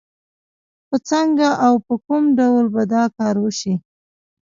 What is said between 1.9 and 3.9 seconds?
کوم ډول به دا کار وشي؟